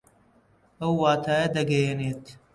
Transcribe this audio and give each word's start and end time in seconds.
ئەو 0.79 0.91
واتایە 1.01 1.47
دەگەیەنێت 1.57 2.25